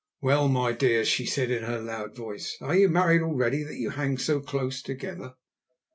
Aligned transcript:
"Well, 0.19 0.47
my 0.47 0.71
dears," 0.71 1.07
she 1.07 1.27
said 1.27 1.51
in 1.51 1.61
her 1.61 1.79
loud 1.79 2.15
voice, 2.15 2.57
"are 2.59 2.75
you 2.75 2.89
married 2.89 3.21
already 3.21 3.61
that 3.61 3.77
you 3.77 3.91
hang 3.91 4.17
so 4.17 4.39
close 4.39 4.81
together?" 4.81 5.35